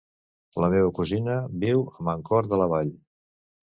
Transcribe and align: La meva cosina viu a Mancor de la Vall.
La 0.65 0.69
meva 0.75 0.95
cosina 1.01 1.37
viu 1.67 1.87
a 1.93 2.09
Mancor 2.11 2.53
de 2.53 2.65
la 2.65 2.71
Vall. 2.77 2.95